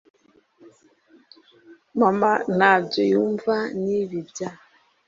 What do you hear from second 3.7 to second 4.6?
n'ibi bya